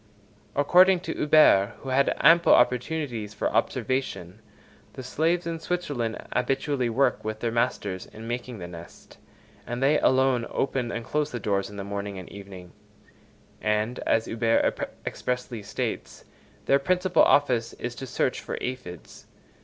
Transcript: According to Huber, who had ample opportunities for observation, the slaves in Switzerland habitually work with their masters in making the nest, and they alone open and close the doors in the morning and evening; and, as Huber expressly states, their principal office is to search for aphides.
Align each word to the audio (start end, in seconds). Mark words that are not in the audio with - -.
According 0.55 1.01
to 1.01 1.13
Huber, 1.13 1.73
who 1.81 1.89
had 1.89 2.15
ample 2.21 2.51
opportunities 2.55 3.35
for 3.35 3.51
observation, 3.51 4.39
the 4.93 5.03
slaves 5.03 5.45
in 5.45 5.59
Switzerland 5.59 6.17
habitually 6.35 6.89
work 6.89 7.23
with 7.23 7.39
their 7.39 7.51
masters 7.51 8.07
in 8.07 8.27
making 8.27 8.57
the 8.57 8.67
nest, 8.67 9.19
and 9.67 9.83
they 9.83 9.99
alone 9.99 10.47
open 10.49 10.91
and 10.91 11.05
close 11.05 11.29
the 11.29 11.39
doors 11.39 11.69
in 11.69 11.77
the 11.77 11.83
morning 11.83 12.17
and 12.17 12.29
evening; 12.31 12.71
and, 13.61 13.99
as 14.07 14.25
Huber 14.25 14.73
expressly 15.05 15.61
states, 15.61 16.25
their 16.65 16.79
principal 16.79 17.21
office 17.21 17.73
is 17.73 17.93
to 17.93 18.07
search 18.07 18.39
for 18.41 18.57
aphides. 18.59 19.27